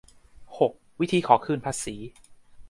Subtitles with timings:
[0.57, 1.95] หก วิธี ขอคืนภาษี